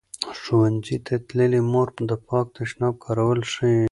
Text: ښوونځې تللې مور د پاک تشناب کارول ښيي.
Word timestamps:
ښوونځې 0.39 0.95
تللې 1.27 1.61
مور 1.71 1.87
د 2.09 2.11
پاک 2.27 2.45
تشناب 2.55 2.93
کارول 3.03 3.41
ښيي. 3.53 3.81